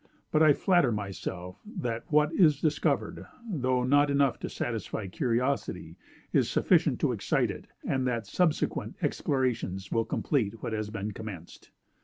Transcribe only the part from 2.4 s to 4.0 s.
discovered, though